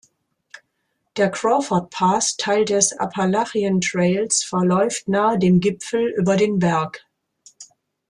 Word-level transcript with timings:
Der 1.15 1.29
Crawford 1.29 1.91
Path, 1.91 2.37
Teil 2.39 2.65
des 2.65 2.91
Appalachian 2.97 3.79
Trails, 3.81 4.43
verläuft 4.43 5.07
nahe 5.07 5.37
dem 5.37 5.59
Gipfel 5.59 6.11
über 6.17 6.37
den 6.37 6.57
Berg. 6.57 7.05